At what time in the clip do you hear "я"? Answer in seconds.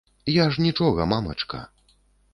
0.35-0.45